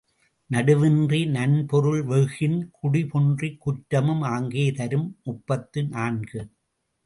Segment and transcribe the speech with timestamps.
[0.49, 6.41] நடுவின்றி நன்பொருள் வெஃகின் குடிபொன்றிக் குற்றமும் ஆங்கே தரும் முப்பத்து நான்கு.